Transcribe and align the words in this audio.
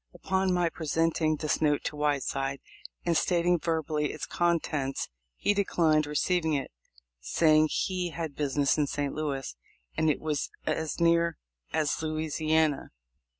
Upon 0.15 0.51
my 0.51 0.67
presenting 0.67 1.35
this 1.35 1.61
note 1.61 1.83
to 1.83 1.95
Whiteside, 1.95 2.59
and 3.05 3.15
stating 3.15 3.59
verbally 3.59 4.11
its 4.11 4.25
contents, 4.25 5.09
he 5.35 5.53
declined 5.53 6.07
receiving 6.07 6.55
it, 6.55 6.71
saying 7.19 7.69
he 7.71 8.09
had 8.09 8.35
business 8.35 8.79
in 8.79 8.87
St. 8.87 9.13
Louis, 9.13 9.55
and 9.95 10.09
it 10.09 10.19
was 10.19 10.49
as 10.65 10.99
near 10.99 11.37
as 11.71 12.01
Louisiana. 12.01 12.89